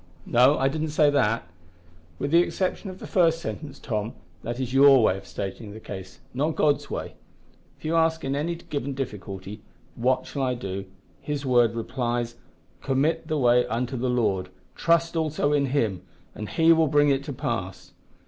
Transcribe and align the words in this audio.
"No, 0.25 0.57
I 0.57 0.67
did 0.67 0.81
not 0.81 0.89
say 0.89 1.11
that. 1.11 1.47
With 2.17 2.31
the 2.31 2.39
exception 2.39 2.89
of 2.89 2.97
the 2.97 3.05
first 3.05 3.39
sentence, 3.39 3.77
Tom, 3.77 4.13
that 4.41 4.59
is 4.59 4.73
your 4.73 5.03
way 5.03 5.15
of 5.15 5.27
stating 5.27 5.73
the 5.73 5.79
case, 5.79 6.17
not 6.33 6.55
God's 6.55 6.89
way. 6.89 7.13
If 7.77 7.85
you 7.85 7.95
ask 7.95 8.25
in 8.25 8.35
any 8.35 8.55
given 8.55 8.95
difficulty, 8.95 9.61
`What 9.99 10.25
shall 10.25 10.41
I 10.41 10.55
do?' 10.55 10.85
His 11.21 11.45
word 11.45 11.75
replies, 11.75 12.33
`Commit 12.81 13.27
thy 13.27 13.35
way 13.35 13.67
unto 13.67 13.95
the 13.95 14.09
Lord. 14.09 14.49
Trust 14.73 15.15
also 15.15 15.53
in 15.53 15.67
Him, 15.67 16.01
and 16.33 16.49
He 16.49 16.73
will 16.73 16.87
bring 16.87 17.09
it 17.09 17.23
to 17.25 17.33
pass.' 17.33 17.93